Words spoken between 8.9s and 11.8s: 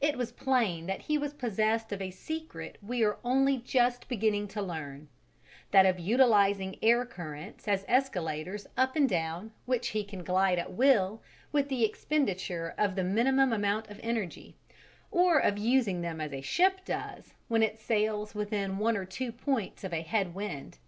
and down which he can glide at will with